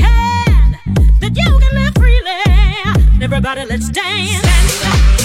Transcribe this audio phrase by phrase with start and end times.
[0.00, 0.78] can,
[1.20, 3.22] that you can live freely.
[3.22, 4.42] Everybody, let's dance.
[4.42, 5.19] dance.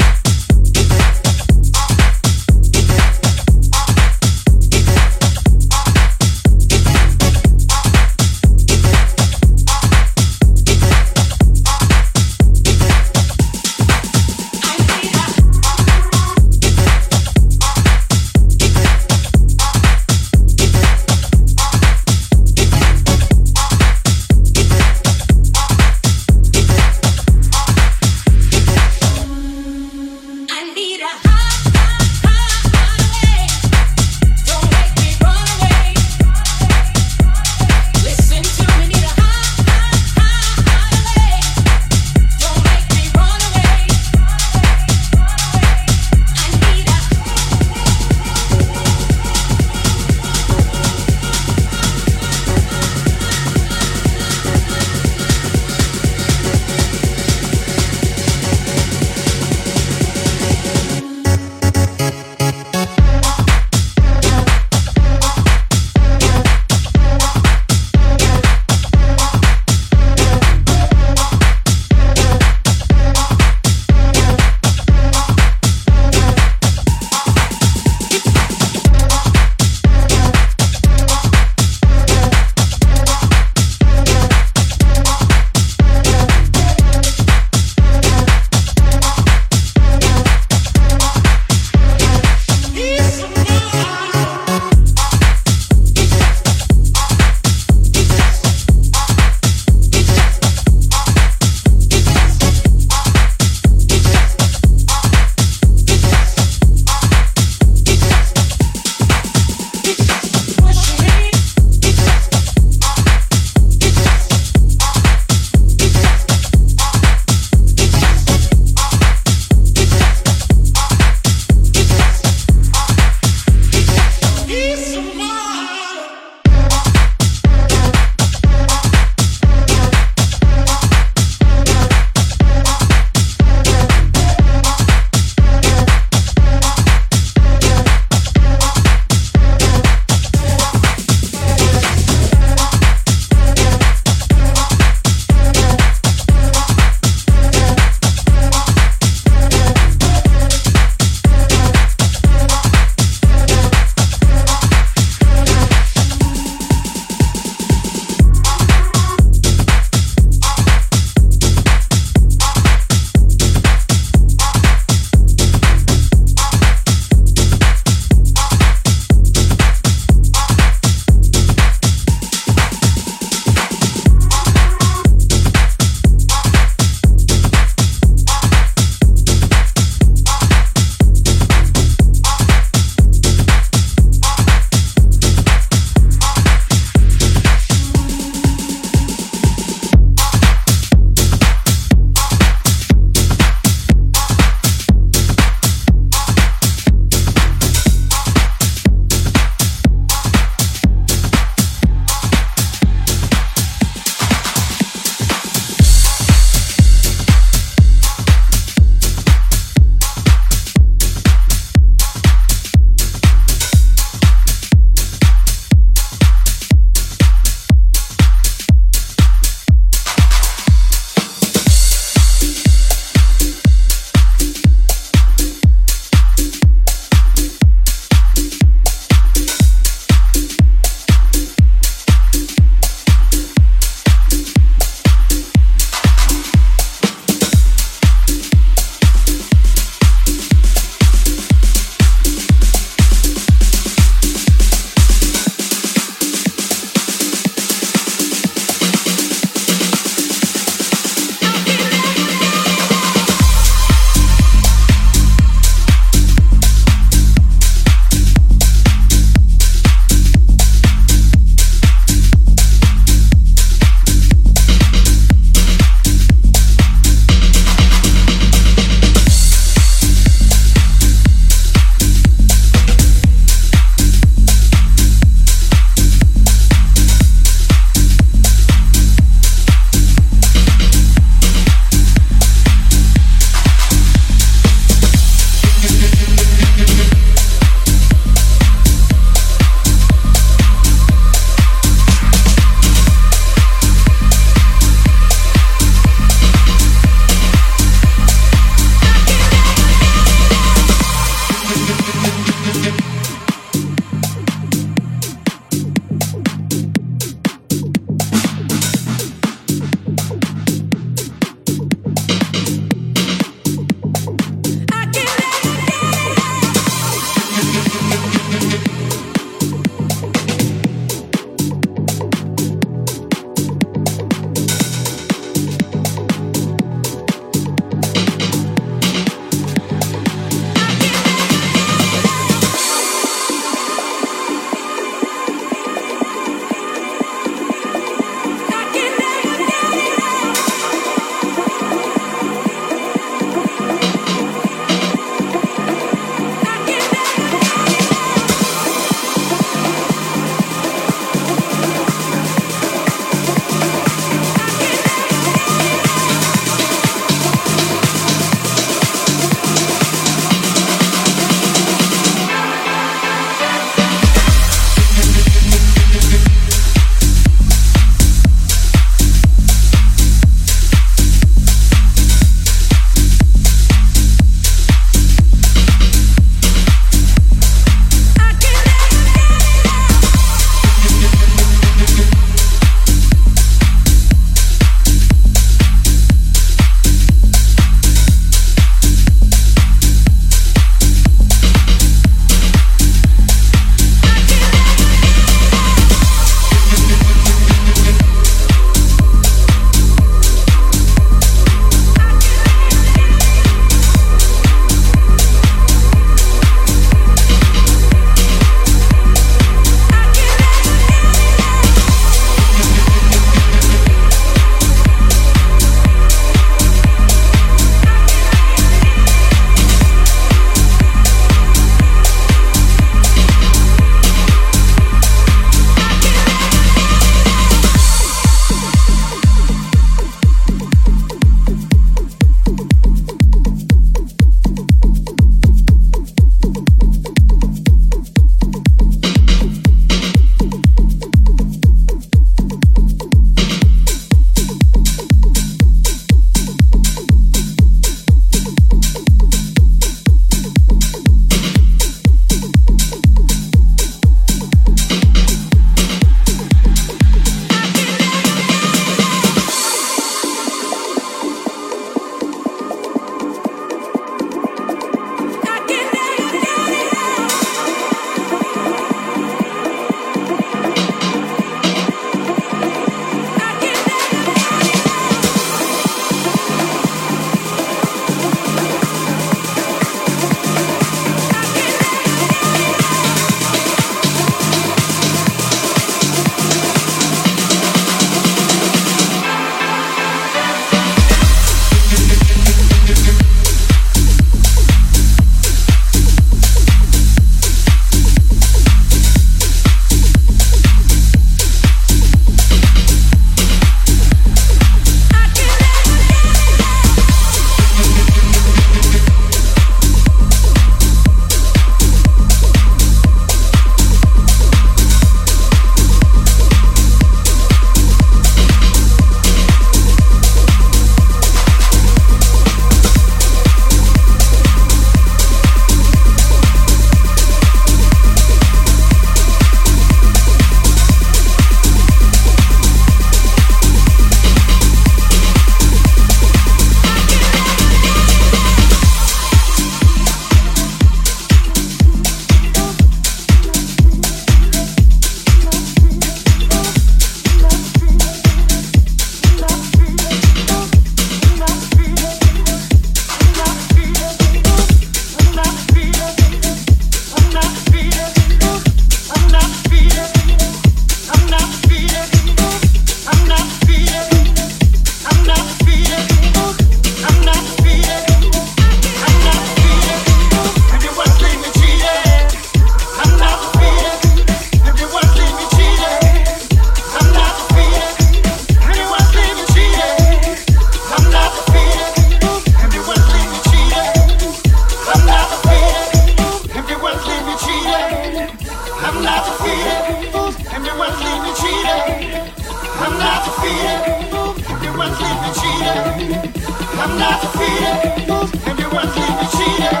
[593.61, 594.71] defeated.
[594.71, 596.63] Everyone's living cheated.
[596.99, 598.67] I'm not defeated.
[598.67, 600.00] Everyone's living cheated.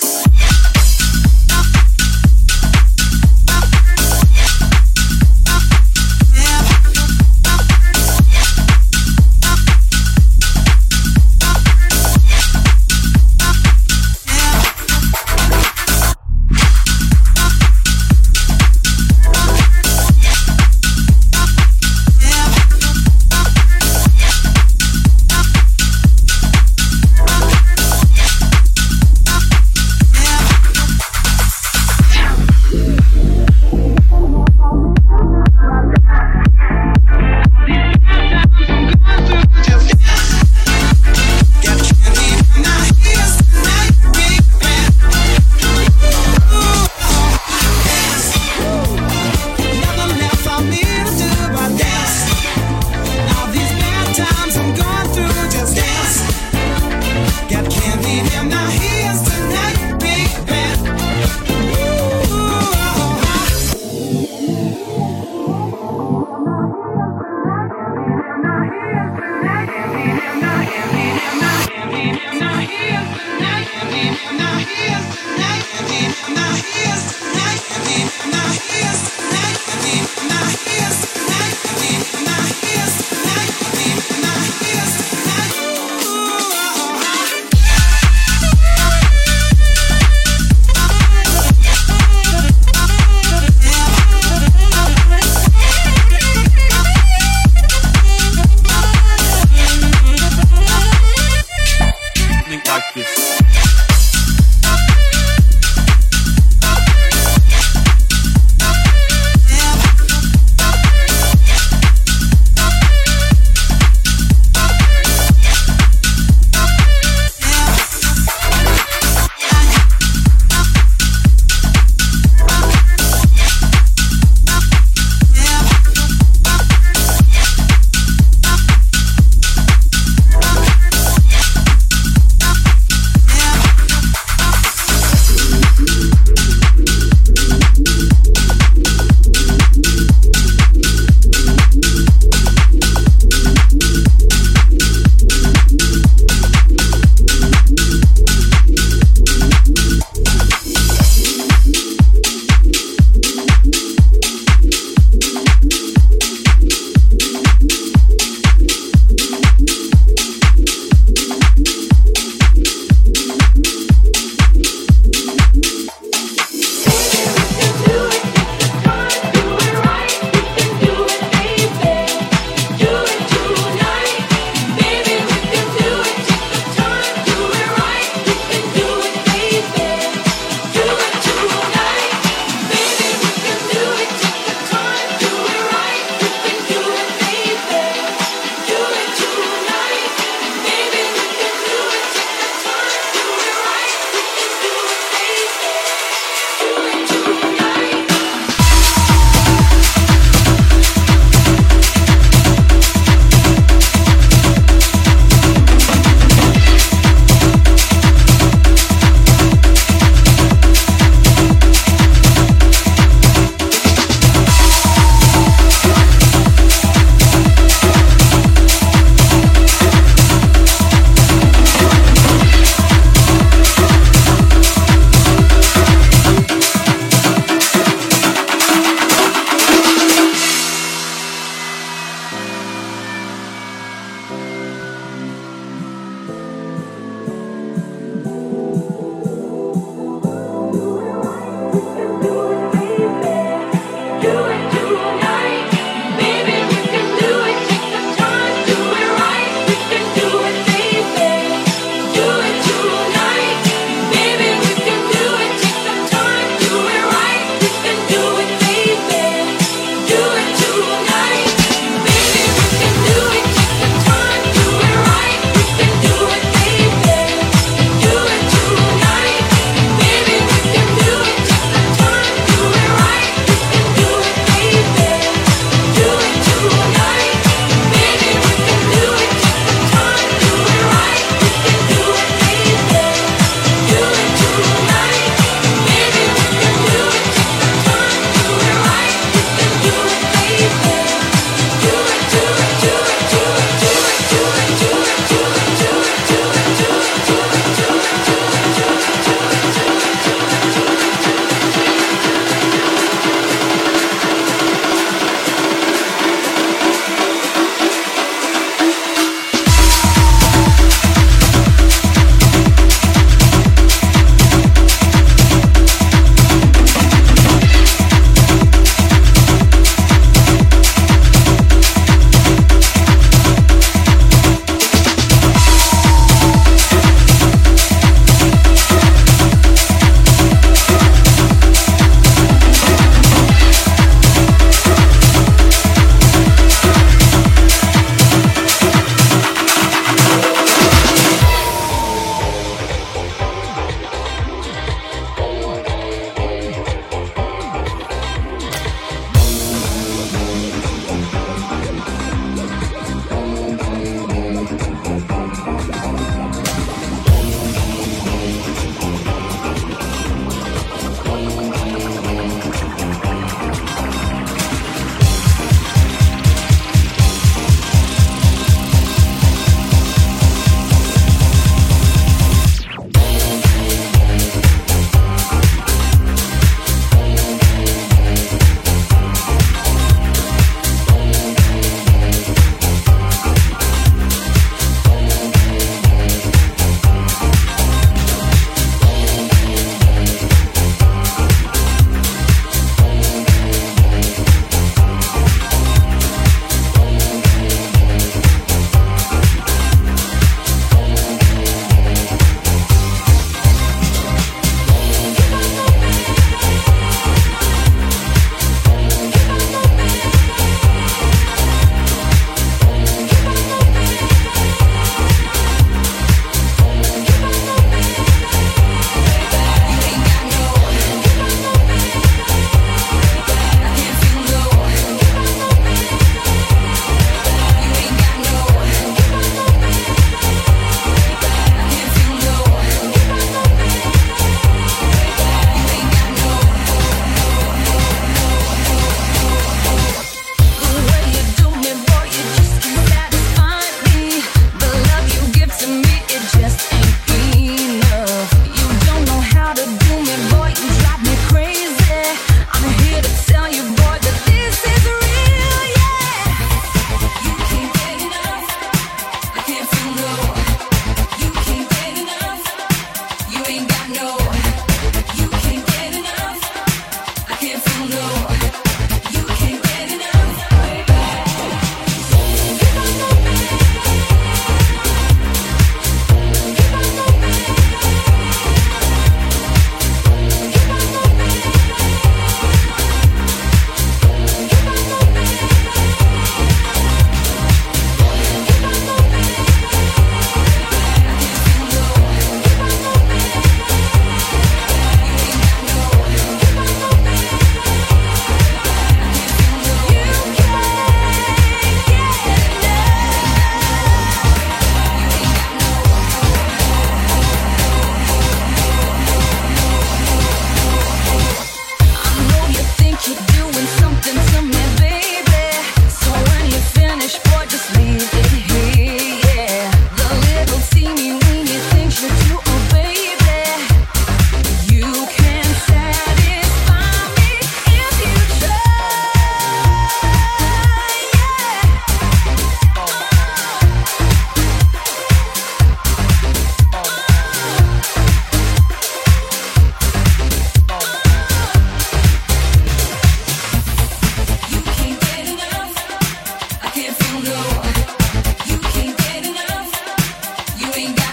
[0.00, 0.77] Yeah.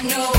[0.08, 0.35] know